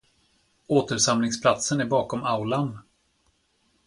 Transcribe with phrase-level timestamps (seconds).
[0.67, 2.79] Återsamlingsplatsen är bakom aulan.